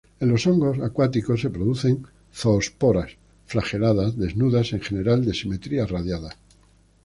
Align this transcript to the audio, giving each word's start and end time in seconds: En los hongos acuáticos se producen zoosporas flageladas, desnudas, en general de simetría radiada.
En 0.19 0.29
los 0.29 0.47
hongos 0.47 0.79
acuáticos 0.79 1.41
se 1.41 1.51
producen 1.51 2.07
zoosporas 2.33 3.11
flageladas, 3.45 4.17
desnudas, 4.17 4.73
en 4.73 4.81
general 4.81 5.23
de 5.23 5.35
simetría 5.35 5.85
radiada. 5.85 6.35